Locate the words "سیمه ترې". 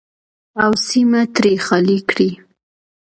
0.87-1.53